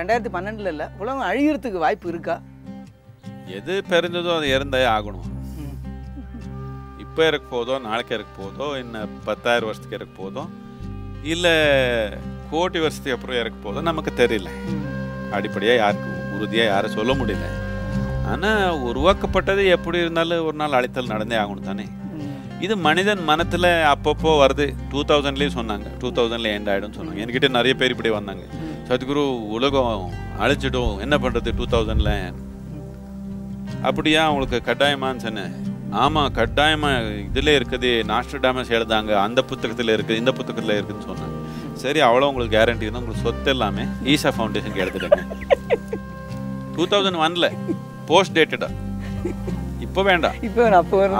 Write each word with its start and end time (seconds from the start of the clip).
ரெண்டாயிரத்தி 0.00 0.32
பன்னெண்டில் 0.36 0.70
இல்லை. 0.72 0.86
உலகம் 1.02 1.28
அழியறதுக்கு 1.30 1.84
வாய்ப்பு 1.84 2.08
இருக்கா? 2.12 2.36
எது 3.58 3.74
பிறந்ததோ 3.90 4.30
அது 4.38 4.46
இறந்தே 4.56 4.82
ஆகணும். 4.96 5.26
இப்போ 7.04 7.20
இறக்க 7.30 7.46
போதோ 7.56 7.74
நாளைக்கு 7.88 8.14
இறக்க 8.16 8.32
போதோ 8.40 8.66
இன்னும் 8.82 9.12
பத்தாயிரம் 9.28 9.68
வருஷத்துக்கு 9.68 9.98
இறக்க 9.98 10.14
போதோ 10.22 10.42
இல்லை 11.34 11.54
கோடி 12.50 12.78
வருஷத்துக்கு 12.84 13.16
அப்புறம் 13.16 13.40
இறக்க 13.42 13.58
போதோ 13.66 13.80
நமக்கு 13.90 14.10
தெரியல. 14.22 14.50
அடிப்படையாக 15.36 15.80
யாருக்கு 15.82 16.10
உறுதியாக 16.36 16.72
யாரும் 16.72 16.96
சொல்ல 16.98 17.12
முடியல. 17.20 17.46
ஆனால் 18.32 18.82
உருவாக்கப்பட்டது 18.90 19.62
எப்படி 19.76 19.98
இருந்தாலும் 20.04 20.44
ஒரு 20.48 20.56
நாள் 20.62 20.76
அழைத்தல் 20.78 21.12
நடந்தே 21.14 21.36
ஆகணும் 21.42 21.68
தானே. 21.70 21.86
இது 22.66 22.74
மனிதன் 22.86 23.22
மனத்தில் 23.30 23.70
அப்பப்போ 23.94 24.30
வருது. 24.42 24.66
டூ 24.92 25.00
தௌசண்ட்லேயும் 25.10 25.56
சொன்னாங்க. 25.58 25.88
டூ 26.02 26.08
தௌசண்ட்ல 26.18 26.52
எண்ட் 26.56 26.70
ஆகிடும்னு 26.72 26.98
சொன்னாங்க. 26.98 27.20
என்கிட்ட 27.24 27.48
நிறைய 27.58 27.74
பேர் 27.80 27.94
இப்படி 27.94 28.12
வந்தாங்க. 28.18 28.44
சத்குரு 28.88 29.22
உலகம் 29.56 30.02
அழிச்சிடும். 30.44 30.96
என்ன 31.04 31.14
பண்ணுறது 31.22 31.52
டூ 31.58 31.64
தௌசண்டில் 31.72 32.12
அப்படியா 33.88 34.20
உங்களுக்கு 34.32 34.58
கட்டாயமான்னு 34.68 35.24
சொன்னேன். 35.26 35.54
ஆமாம் 36.02 36.30
கட்டாயமாக 36.38 37.10
இதில் 37.28 37.52
இருக்குது. 37.58 37.90
நாஸ்டர் 38.10 38.42
டேமஸ் 38.44 38.72
எழுதாங்க. 38.76 39.12
அந்த 39.26 39.40
புத்தகத்தில் 39.50 39.94
இருக்குது 39.96 40.20
இந்த 40.22 40.32
புத்தகத்தில் 40.38 40.76
இருக்குதுன்னு 40.76 41.08
சொன்னாங்க 41.10 41.34
சரி 41.82 42.00
அவ்வளோ 42.08 42.28
உங்களுக்கு 42.30 42.56
கேரண்டி 42.56 42.86
இருந்தால் 42.86 43.02
உங்களுக்கு 43.02 43.26
சொத்து 43.26 43.50
எல்லாமே 43.54 43.84
ஈசா 44.12 44.30
ஃபவுண்டேஷனுக்கு 44.36 44.84
எடுத்துடுங்க 44.84 45.22
டூ 46.76 46.86
தௌசண்ட் 46.92 47.20
ஒனில் 47.24 47.50
போஸ்ட் 48.10 48.36
டேட்டடா 48.38 48.68
இப்போ 49.86 50.00
வேண்டாம். 50.10 50.36
இப்போ 50.46 50.62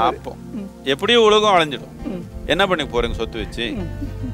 அப்போ 0.09 0.33
எப்படியும் 0.92 1.27
உலகம் 1.28 1.55
அழிஞ்சிடும். 1.56 1.95
என்ன 2.53 2.62
பண்ணி 2.70 2.84
போறீங்க 2.95 3.17
சொத்து 3.20 3.39
வச்சு? 3.42 3.67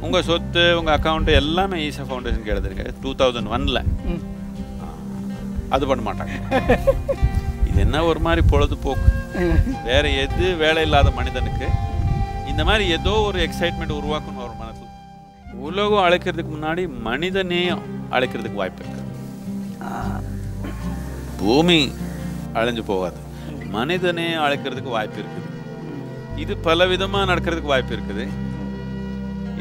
உங்க 0.06 0.18
சொத்து 0.28 0.62
உங்க 0.78 0.90
அக்கௌண்ட் 0.98 1.30
எல்லாமே 1.40 1.76
ஈசா 1.88 2.04
ஃபவுண்டேஷனுக்கு 2.08 2.52
எழுதுறீங்க 2.54 2.84
டூ 3.02 3.10
தௌசண்ட் 3.20 3.50
ஒன்ல. 3.54 3.80
அது 5.74 5.84
பண்ண 5.90 6.02
மாட்டாங்க. 6.08 6.34
இது 7.68 7.78
என்ன 7.86 8.02
ஒரு 8.10 8.20
மாதிரி 8.26 8.42
பொழுதுபோக்கு? 8.52 9.10
வேற 9.88 10.04
எது 10.24 10.46
வேலை 10.62 10.82
இல்லாத 10.86 11.10
மனிதனுக்கு 11.18 11.68
இந்த 12.50 12.62
மாதிரி 12.68 12.84
ஏதோ 12.96 13.14
ஒரு 13.28 13.38
எக்ஸைட்மெண்ட் 13.46 13.98
உருவாக்கணும் 14.00 14.44
ஒரு 14.48 14.56
மனசுல 14.62 14.90
உலகம் 15.68 16.04
அழைக்கிறதுக்கு 16.06 16.52
முன்னாடி 16.56 16.82
மனிதனையும் 17.08 17.82
அழைக்கிறதுக்கு 18.16 18.60
வாய்ப்பு 18.62 18.82
இருக்கு. 18.84 19.00
பூமி 21.40 21.80
அழிஞ்சு 22.60 22.82
போகாது. 22.92 23.18
மனிதனே 23.76 24.28
அழைக்கிறதுக்கு 24.44 24.96
வாய்ப்பு 24.96 25.18
இருக்குது. 25.22 25.48
இது 26.42 26.52
பல 26.66 26.86
விதமாக 26.92 27.30
நடக்கிறதுக்கு 27.32 27.72
வாய்ப்பு 27.74 27.94
இருக்குது. 27.96 28.24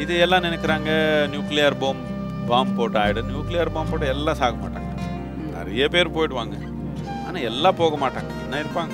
இது 0.03 0.13
எல்லாம் 0.25 0.45
நினைக்கிறாங்க 0.47 0.89
நியூக்ளியர் 1.33 1.77
பாம் 1.81 2.01
பாம் 2.49 2.75
போட்டு 2.77 2.99
ஆகிடும் 3.01 3.29
நியூக்ளியர் 3.31 3.73
பாம் 3.75 3.89
போட்டு 3.89 4.07
எல்லாம் 4.13 4.39
சாக 4.41 4.55
மாட்டாங்க. 4.61 4.91
நிறைய 5.55 5.87
பேர் 5.93 6.15
போயிடுவாங்க. 6.15 6.55
ஆனால் 7.27 7.45
எல்லாம் 7.49 7.79
போக 7.81 7.95
மாட்டாங்க. 8.03 8.31
என்ன 8.45 8.61
இருப்பாங்க? 8.63 8.93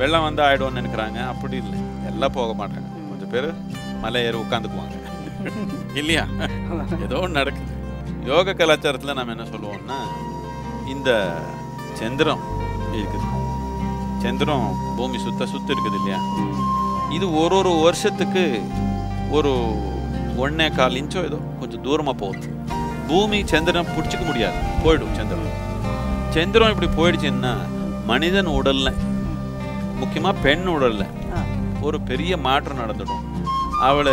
வெள்ளம் 0.00 0.26
வந்து 0.26 0.42
ஆகிடும்னு 0.46 0.80
நினைக்கிறாங்க. 0.80 1.18
அப்படி 1.32 1.56
இல்லை. 1.62 1.78
எல்லாம் 2.10 2.36
போக 2.38 2.52
மாட்டாங்க. 2.60 2.88
கொஞ்சம் 3.10 3.32
பேர் 3.34 3.48
மலை 4.04 4.22
ஏறி 4.26 4.38
உட்காந்துக்குவாங்க. 4.44 4.94
இல்லையா? 6.00 6.24
ஏதோ 7.06 7.18
ஒன்று 7.24 7.38
நடக்குது. 7.40 7.72
யோக 8.30 8.54
கலாச்சாரத்தில் 8.60 9.18
நம்ம 9.18 9.34
என்ன 9.36 9.44
சொல்லுவோம்னா 9.54 9.98
இந்த 10.94 11.10
சந்திரம் 12.00 12.42
இருக்குது. 12.98 13.26
சந்திரம் 14.24 14.66
பூமி 14.96 15.18
சுத்த 15.26 15.46
சுத்த 15.46 15.74
இருக்குது 15.74 15.98
இல்லையா? 16.00 16.20
இது 17.16 17.26
ஒரு 17.42 17.56
ஒரு 17.60 17.72
வருஷத்துக்கு 17.86 18.44
ஒரு 19.36 19.52
ஒன்னே 20.42 20.74
கால் 20.74 20.92
இன்ச்சோ 20.92 21.24
ஏதோ 21.24 21.38
கொஞ்சம் 21.60 21.84
தூரமாக 21.84 22.12
போகுது. 22.12 22.48
பூமி 23.08 23.46
சந்திரன் 23.46 23.92
பிடிச்சிக்க 23.96 24.24
முடியாது. 24.24 24.56
போயிடும் 24.84 25.16
சந்திரன். 25.18 25.54
சந்திரன் 26.30 26.74
இப்படி 26.74 26.88
போயிடுச்சுன்னா 26.96 27.52
மனிதன் 28.06 28.48
உடல்ல 28.48 28.94
முக்கியமாக 29.96 30.38
பெண் 30.38 30.68
உடல்ல. 30.68 31.06
ஒரு 31.80 32.00
பெரிய 32.00 32.36
மாற்றம் 32.36 32.78
நடந்துடும். 32.78 33.24
அவளை 33.80 34.12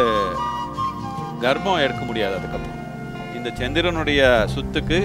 கர்ப்பம் 1.42 1.84
எடுக்க 1.84 2.04
முடியாது 2.06 2.36
அதுக்கப்புறம். 2.36 2.80
இந்த 3.36 3.50
சந்திரனுடைய 3.60 4.22
சுத்துக்கு 4.56 5.00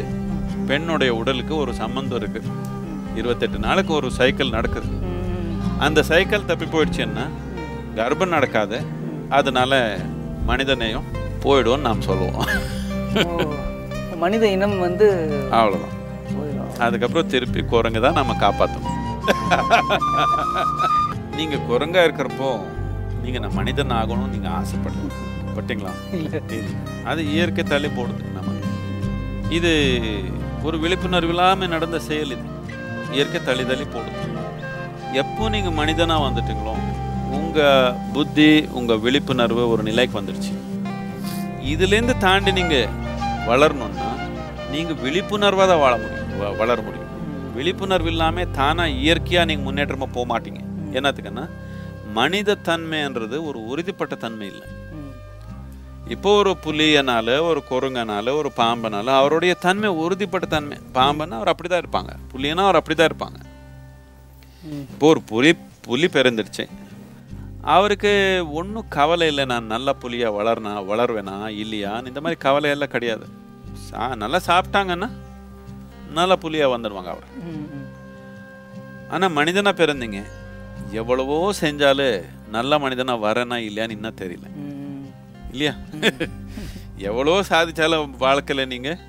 பெண்ணுடைய 0.67 1.15
உடலுக்கு 1.15 1.57
ஒரு 1.57 1.75
சம்பந்தம் 1.75 2.21
இருக்கு. 2.21 2.43
இருபத்தெட்டு 3.15 3.59
நாளுக்கு 3.59 3.93
ஒரு 3.95 4.11
சைக்கிள் 4.11 4.51
நடக்குது. 4.51 4.91
அந்த 5.79 6.03
சைக்கிள் 6.03 6.45
தப்பி 6.45 6.65
போயிடுச்சுன்னா 6.65 7.27
கர்ப்பம் 7.97 8.35
நடக்காது. 8.37 8.79
அதனால 9.29 9.99
மனிதனையும் 10.51 11.07
போயிடும்னு 11.45 11.87
நாம் 11.89 12.07
சொல்லுவோம். 12.09 12.49
மனித 14.25 14.45
இனம் 14.57 14.77
வந்து 14.87 15.07
அவ்வளோதான் 15.59 15.95
அதுக்கப்புறம் 16.85 17.31
திருப்பி 17.33 17.61
குரங்கு 17.73 18.01
தான் 18.05 18.19
நம்ம 18.21 18.35
காப்பாற்றணும் 18.45 18.97
நீங்க 21.39 21.57
குரங்கா 21.71 22.01
இருக்கிறப்போ 22.07 22.51
நீங்க 23.23 23.39
நான் 23.45 23.59
மனிதன் 23.61 23.95
ஆகணும்னு 24.01 24.35
நீங்க 24.35 24.49
ஆசைப்படல. 24.59 25.09
பட்டீங்களா. 25.57 25.93
அது 27.11 27.21
இயற்கை 27.35 27.65
தள்ளி 27.65 27.89
போடுது 27.97 28.33
நம்ம. 28.37 28.55
இது 29.57 29.73
ஒரு 30.67 30.77
விழிப்புணர்வு 30.85 31.33
இல்லாமல் 31.35 31.73
நடந்த 31.75 31.99
செயல் 32.09 32.35
இது. 32.37 32.47
இயற்கை 33.17 33.41
தள்ளி 33.49 33.65
தள்ளி 33.71 33.87
போடுது. 33.95 34.17
எப்போ 35.23 35.45
நீங்க 35.55 35.71
மனிதனா 35.81 36.17
வந்துட்டீங்களோ 36.27 36.75
உங்க 37.37 37.61
புத்தி 38.15 38.49
உங்க 38.79 38.93
விழிப்புணர்வு 39.05 39.63
ஒரு 39.73 39.83
நிலைக்கு 39.89 40.15
வந்துடுச்சு. 40.21 40.55
இதுலேருந்து 41.73 42.17
தாண்டி 42.25 42.53
நீங்க 42.59 42.77
வளரணும்னா 43.49 44.09
நீங்க 44.73 44.93
விழிப்புணர்வாக 45.05 45.67
தான் 45.71 45.83
வாழ 45.85 45.95
முடியும். 46.03 46.57
வளர 46.63 46.79
முடியும். 46.87 47.13
விழிப்புணர்வு 47.57 48.11
இல்லாம 48.13 48.45
தானா 48.59 48.85
இயற்கையா 49.03 49.45
நீங்க 49.51 49.65
முன்னேற்றமா 49.69 50.07
போக 50.17 50.27
மாட்டீங்க. 50.33 50.61
என்னத்துக்குன்னா 50.97 51.45
மனித 52.19 52.57
தன்மைன்றது 52.69 53.37
ஒரு 53.49 53.59
உறுதிப்பட்ட 53.71 54.15
தன்மை 54.25 54.47
இல்லை. 54.53 54.67
இப்போ 56.15 56.31
ஒரு 56.41 56.53
புலியனால 56.65 57.29
ஒரு 57.49 57.61
குரங்கனால 57.71 58.33
ஒரு 58.41 58.51
பாம்பனால 58.61 59.15
அவருடைய 59.21 59.55
தன்மை 59.65 59.89
உறுதிப்பட்ட 60.05 60.47
தன்மை. 60.55 60.77
பாம்பன்னா 60.99 61.37
அவர் 61.41 61.53
அப்படிதான் 61.53 61.83
இருப்பாங்க. 61.83 62.13
புலியனா 62.33 62.63
அவர் 62.69 62.79
அப்படிதான் 62.81 63.11
இருப்பாங்க. 63.11 63.39
இப்போ 64.93 65.07
ஒரு 65.15 65.23
புலி 65.33 65.53
புலி 65.87 66.09
பிறந்துடுச்சு. 66.17 66.65
அவருக்கு 67.75 68.13
ஒன்றும் 68.61 68.89
கவலை 68.97 69.27
இல்லை. 69.29 69.45
நான் 69.53 69.73
நல்ல 69.75 69.95
புலியா 70.03 70.29
வளர்னா 70.39 70.73
வளருவேனா 70.91 71.37
இல்லையான்னு 71.63 72.11
இந்த 72.11 72.21
மாதிரி 72.21 72.41
கவலை 72.47 72.71
எல்லாம் 72.75 72.95
கிடையாது. 72.95 73.27
சா 73.87 74.03
நல்லா 74.23 74.41
சாப்பிட்டாங்கன்னா 74.51 75.09
நல்ல 76.19 76.35
புலியா 76.45 76.67
வந்துடுவாங்க 76.75 77.11
அவர். 77.15 77.29
ஆனால் 79.15 79.35
மனிதனா 79.39 79.73
பிறந்தீங்க. 79.81 80.21
எவ்வளவோ 81.01 81.37
செஞ்சாலும் 81.61 82.25
நல்ல 82.57 82.79
மனிதனா 82.85 83.15
வரேனா 83.27 83.57
இல்லையான்னு 83.69 83.97
இன்னும் 83.97 84.21
தெரியல. 84.23 84.47
இல்லையா? 85.53 85.75
எவ்வளோ 87.09 87.35
சாதிச்சாலும் 87.51 88.15
வாழ்க்கையில் 88.25 88.71
நீங்கள் 88.73 89.01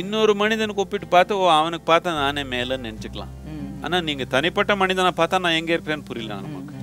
இன்னொரு 0.00 0.32
மனிதனுக்கு 0.42 0.82
ஒப்பிட்டு 0.82 1.06
பார்த்து 1.14 1.38
ஓ 1.38 1.46
அவனுக்கு 1.60 1.86
பார்த்தா 1.92 2.10
நானே 2.22 2.42
மேலேன்னு 2.54 2.88
நினச்சிக்கலாம். 2.88 3.32
ஆனால் 3.84 4.04
நீங்கள் 4.08 4.30
தனிப்பட்ட 4.34 4.72
மனிதனை 4.82 5.10
பார்த்தா 5.20 5.42
நான் 5.44 5.58
எங்கே 5.60 5.74
இருக்கிறேன்னு 5.76 6.08
புரியல 6.10 6.34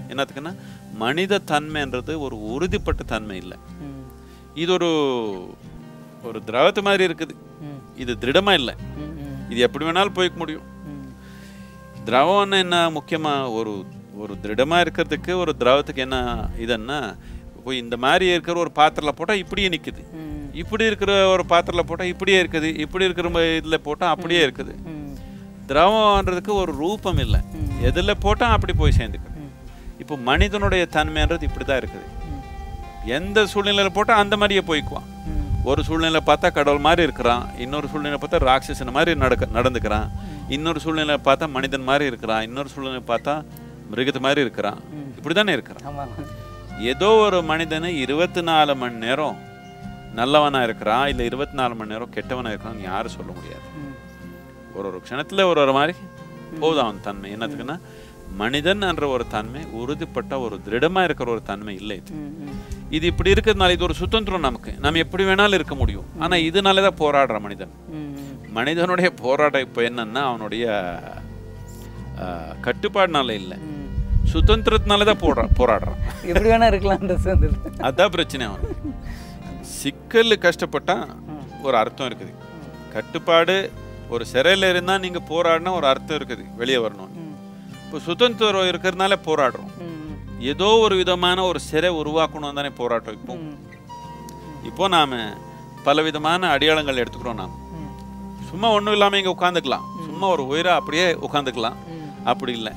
என்னத்துக்குன்னா 0.09 0.53
மனித 0.94 1.42
தன்மைன்றது 1.52 2.20
ஒரு 2.20 2.36
உறுதிப்பட்ட 2.52 3.03
தன்மை 3.03 3.38
இல்லை. 3.38 3.58
இது 4.53 4.74
ஒரு 4.74 4.90
ஒரு 6.24 6.42
திரவத்து 6.47 6.81
மாதிரி 6.81 7.14
இருக்குது. 7.14 7.34
இது 7.97 8.18
திருடமா 8.22 8.53
இல்லை. 8.53 8.74
இது 9.50 9.59
எப்படி 9.59 9.86
வேணாலும் 9.86 10.18
போய்க்க 10.18 10.38
முடியும். 10.38 10.66
திரவம்னு 12.06 12.59
என்ன 12.59 12.90
முக்கியமாக 12.90 13.52
ஒரு 13.52 13.74
ஒரு 14.18 14.40
திருடமாக 14.40 14.84
இருக்கிறதுக்கு 14.84 15.31
ஒரு 15.34 15.56
திரவத்துக்கு 15.59 15.97
என்ன 15.97 16.18
இதுன்னா 16.58 16.97
இப்போ 17.58 17.74
இந்த 17.74 17.97
மாதிரி 17.97 18.26
இருக்கிற 18.28 18.59
ஒரு 18.59 18.72
பாத்திரத்தில் 18.72 19.18
போட்டால் 19.18 19.38
இப்படியே 19.38 19.70
நிற்குது. 19.70 20.02
இப்படி 20.53 20.85
இருக்கிற 20.85 21.28
ஒரு 21.28 21.46
பாத்திரத்தில் 21.46 21.90
போட்டால் 21.90 22.08
இப்படியே 22.08 22.44
இருக்குது 22.44 22.76
இப்படி 22.76 23.05
இருக்கிற 23.05 23.28
இதில் 23.58 23.82
போட்டால் 23.82 24.09
அப்படியே 24.09 24.46
இருக்குது. 24.46 24.73
திரவம்ன்றதுக்கு 25.67 26.53
ஒரு 26.53 26.72
ரூபம் 26.72 27.17
இல்லை. 27.17 27.40
எதில் 27.82 28.20
போட்டால் 28.20 28.52
அப்படி 28.52 28.73
போய் 28.73 28.97
சேர்ந்துக்குது 29.00 29.28
ம். 29.28 29.28
இப்போ 30.03 30.16
மனிதனுடைய 30.29 30.84
தன்மைன்றது 30.96 31.47
இப்படி 31.49 31.66
தான் 31.66 31.81
இருக்குது. 31.81 32.07
எந்த 33.17 33.40
சூழ்நிலையில் 33.51 33.96
போட்டால் 33.97 34.22
அந்த 34.23 34.35
மாதிரியே 34.41 34.63
போய்க்குவான். 34.69 35.07
ஒரு 35.69 35.81
சூழ்நிலை 35.87 36.19
பார்த்தா 36.29 36.47
கடவுள் 36.57 36.85
மாதிரி 36.87 37.01
இருக்கிறான். 37.07 37.43
இன்னொரு 37.63 37.87
சூழ்நிலை 37.91 38.17
பார்த்தா 38.22 38.40
ராட்சசன் 38.49 38.96
மாதிரி 38.97 39.19
நடக்க 39.23 39.47
நடந்துக்கிறான். 39.57 40.07
இன்னொரு 40.55 40.79
சூழ்நிலை 40.84 41.16
பார்த்தா 41.28 41.47
மனிதன் 41.57 41.87
மாதிரி 41.90 42.05
இருக்கிறான். 42.11 42.43
இன்னொரு 42.47 42.69
சூழ்நிலை 42.73 43.01
பார்த்தா 43.11 43.34
மிருகத்து 43.91 44.22
மாதிரி 44.25 44.41
இருக்கிறான். 44.46 44.79
இப்படி 45.17 45.35
தானே 45.40 45.53
இருக்கிறான். 45.57 45.85
ஏதோ 46.91 47.09
ஒரு 47.25 47.40
மனிதனை 47.52 47.90
இருபத்தி 48.03 48.41
நாலு 48.49 48.73
மணி 48.81 48.97
நேரம் 49.05 49.37
நல்லவனா 50.19 50.59
இருக்கிறான். 50.67 51.07
இல்லை 51.11 51.23
இருபத்தி 51.29 51.55
நாலு 51.59 51.73
மணி 51.79 51.93
நேரம் 51.93 52.13
கெட்டவனா 52.17 52.52
இருக்கிறான்னு 52.53 52.87
யாரும் 52.91 53.16
சொல்ல 53.17 53.31
முடியாது. 53.40 53.66
ஒரு 54.75 54.85
ஒரு 54.90 54.99
க்ஷணத்துல 55.05 55.45
ஒரு 55.52 55.59
ஒரு 55.66 55.73
மாதிரி 55.78 55.93
போகுது 56.61 56.79
அவன் 56.84 57.02
தன்மை. 57.07 57.29
என்னத்துக்குன்னா 57.35 57.78
மனிதன் 58.41 58.87
என்ற 58.90 59.05
ஒரு 59.16 59.26
தன்மை 59.35 59.61
உறுதிப்பட்ட 59.79 60.34
ஒரு 60.46 60.55
திருடமா 60.66 61.02
இருக்கிற 61.08 61.29
ஒரு 61.35 61.41
தன்மை 61.49 61.73
இல்லை 61.81 61.96
இது. 62.02 62.14
இது 62.97 63.05
இப்படி 63.11 63.34
இருக்கிறதுனால 63.34 63.76
இது 63.78 63.87
ஒரு 63.87 63.96
சுதந்திரம் 64.02 64.46
நமக்கு. 64.47 64.72
நம்ம 64.84 64.99
எப்படி 65.05 65.23
வேணாலும் 65.29 65.58
இருக்க 65.59 65.76
முடியும். 65.81 66.08
ஆனா 66.23 66.35
இதனால 66.49 66.84
தான் 66.87 66.99
போராடுற 67.02 67.40
மனிதன். 67.46 67.73
மனிதனுடைய 68.58 69.09
போராட்டம் 69.23 69.66
இப்போ 69.67 69.81
என்னன்னா 69.90 70.22
அவனுடைய 70.29 70.66
கட்டுப்பாடுனால 72.67 73.35
இல்லை. 73.41 73.58
சுதந்திரத்தினால 74.34 75.05
தான் 75.09 75.22
போடுறா 75.26 75.46
போராடுறான். 75.59 75.99
எப்படி 76.29 76.49
வேணா 76.53 76.70
இருக்கலாம் 76.72 77.03
அந்த 77.03 77.17
சுதந்திரம் 77.26 77.85
அதான் 77.90 78.14
பிரச்சனை 78.16 78.46
அவனுக்கு. 78.49 78.93
சிக்கல் 79.81 80.41
கஷ்டப்பட்டா 80.46 80.97
ஒரு 81.67 81.76
அர்த்தம் 81.81 82.09
இருக்குது. 82.09 82.34
கட்டுப்பாடு 82.96 83.55
ஒரு 84.16 84.23
சிறையில் 84.34 84.72
இருந்தால் 84.73 85.03
நீங்கள் 85.05 85.28
போராடினா 85.31 85.72
ஒரு 85.79 85.87
அர்த்தம் 85.93 86.17
இருக்குது. 86.20 86.46
வெளியே 86.61 86.79
வரணும். 86.85 87.11
இப்போ 87.90 88.00
சுதந்திரம் 88.08 88.68
இருக்கிறதுனால 88.70 89.14
போராடுறோம். 89.28 89.70
ஏதோ 90.52 90.68
ஒரு 90.82 90.96
விதமான 90.96 91.38
ஒரு 91.44 91.59
சிறை 91.59 91.90
உருவாக்கணும் 92.02 92.58
தானே 92.58 92.70
போராட்டம் 92.80 93.16
இப்போ. 93.18 93.36
இப்போ 94.70 94.88
நாம் 94.96 95.16
பலவிதமான 95.86 96.50
அடையாளங்கள் 96.56 97.02
எடுத்துக்கிறோம் 97.03 97.40
நாம். 97.41 97.56
சும்மா 98.50 98.70
ஒன்றும் 98.76 98.96
இல்லாமல் 98.97 99.20
இங்கே 99.22 99.34
உட்காந்துக்கலாம். 99.38 99.88
சும்மா 100.06 100.28
ஒரு 100.28 100.47
உயிரை 100.52 100.72
அப்படியே 100.72 101.08
உட்காந்துக்கலாம். 101.28 101.80
அப்படி 102.32 102.53
இல்லை. 102.59 102.74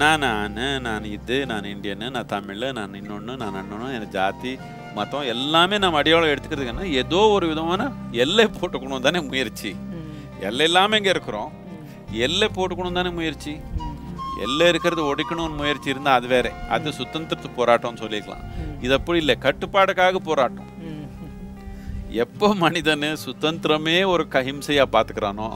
நான் 0.00 0.24
நான் 0.26 0.60
நான் 0.86 1.10
இது 1.16 1.46
நான் 1.46 1.70
இந்தியனு 1.74 2.06
நான் 2.16 2.32
தமிழ் 2.36 2.64
நான் 2.78 2.98
இன்னொன்று 3.02 3.36
நான் 3.44 3.60
அண்ணனும் 3.60 3.94
எனக்கு 3.98 4.16
ஜாதி 4.20 4.52
மதம் 4.96 5.30
எல்லாமே 5.34 5.78
நம்ம 5.78 5.98
அடையாளம் 6.02 6.32
எடுத்துக்கிறதுக்குன்னா 6.34 6.90
ஏதோ 7.02 7.20
ஒரு 7.36 7.46
விதமான 7.54 7.90
எல்லை 8.24 8.46
போட்டுக்கணும் 8.58 9.06
தானே 9.08 9.20
முயற்சி. 9.20 9.72
எல்லை 10.48 10.66
இல்லாமல் 10.66 10.98
இங்கே 11.00 11.10
இருக்கிறோம்? 11.10 11.52
எல்லை 12.26 12.48
போட்டுக்கணும் 12.56 13.00
தானே 13.00 13.10
முயற்சி. 13.20 13.54
எல்லை 14.40 14.68
இருக்கிறது 14.68 15.14
ஒடிக்கணும்னு 15.14 15.56
முயற்சி 15.56 15.90
இருந்தால் 15.90 16.14
அது 16.14 16.26
வேற. 16.26 16.52
அது 16.68 16.90
சுதந்திரத்து 16.90 17.48
போராட்டம்னு 17.56 18.02
சொல்லிக்கலாம் 18.02 18.44
இது 18.80 18.94
அப்படி 18.94 19.18
இல்லை. 19.18 19.36
கட்டுப்பாடுக்காக 19.40 20.14
போராட்டம். 20.14 20.68
எப்போ 22.10 22.54
மனிதன் 22.54 23.02
சுதந்திரமே 23.26 24.06
ஒரு 24.06 24.26
கஹிம்சையா 24.30 24.84
பார்த்துக்கிறானோ 24.92 25.48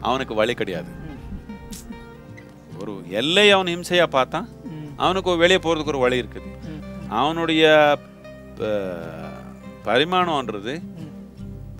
அவனுக்கு 0.00 0.34
வழி 0.34 0.54
கிடையாது. 0.54 0.90
ஒரு 2.80 3.04
எல்லை 3.08 3.50
அவன் 3.50 3.66
ஹிம்சையா 3.66 4.06
பார்த்தான். 4.06 4.48
அவனுக்கு 4.96 5.36
வெளியே 5.36 5.58
போகிறதுக்கு 5.58 5.94
ஒரு 5.94 5.98
வழி 5.98 6.22
இருக்குது. 6.22 6.50
அவனுடைய 7.08 7.64
பரிமாணம்ன்றது 9.86 10.74
ம். 10.80 11.10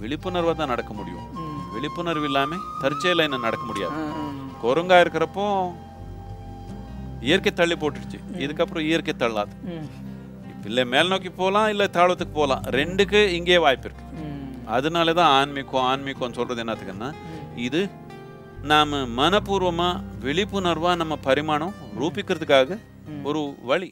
விழிப்புணர்வாக 0.00 0.56
தான் 0.56 0.68
நடக்க 0.68 0.92
முடியும். 0.94 1.26
விழிப்புணர்வு 1.74 2.24
இல்லாமல் 2.24 2.58
தற்செயல 2.82 3.22
என்ன 3.22 3.36
நடக்க 3.36 3.64
முடியாது. 3.64 3.96
குரங்கா 4.62 5.00
இருக்கிறப்போ 5.00 5.46
இயற்கை 7.28 7.52
தள்ளி 7.60 7.76
போட்டுடுச்சு. 7.82 8.18
இதுக்கப்புறம் 8.44 8.86
இயற்கை 8.88 9.14
தள்ளாது. 9.18 9.54
இல்லை 10.68 10.84
மேல் 10.92 11.10
நோக்கி 11.12 11.30
போகலாம் 11.40 11.68
இல்லை 11.72 11.86
தாழ்வத்துக்கு 11.96 12.34
போகலாம். 12.40 12.64
ரெண்டுக்கு 12.78 13.20
இங்கே 13.38 13.58
வாய்ப்பு 13.64 13.88
இருக்கு. 13.88 14.06
அதனால 14.76 15.14
தான் 15.20 15.32
ஆன்மீகம் 15.40 15.86
ஆன்மீகம் 15.90 16.36
சொல்றது 16.38 16.62
என்னத்துக்குன்னா 16.64 17.10
இது 17.66 17.80
நாம் 18.70 18.92
மனப்பூர்வமாக 19.18 20.02
விழிப்புணர்வாக 20.24 21.00
நம்ம 21.02 21.14
பரிமாணம் 21.28 21.74
ரூபிக்கிறதுக்காக 22.00 22.78
ஒரு 23.28 23.42
வழி. 23.70 23.90